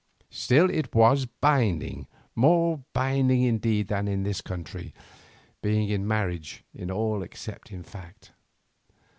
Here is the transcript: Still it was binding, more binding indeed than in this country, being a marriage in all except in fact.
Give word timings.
Still 0.31 0.71
it 0.71 0.95
was 0.95 1.27
binding, 1.27 2.07
more 2.35 2.83
binding 2.91 3.43
indeed 3.43 3.87
than 3.87 4.07
in 4.07 4.23
this 4.23 4.41
country, 4.41 4.95
being 5.61 5.91
a 5.93 5.99
marriage 5.99 6.63
in 6.73 6.89
all 6.89 7.21
except 7.21 7.71
in 7.71 7.83
fact. 7.83 8.31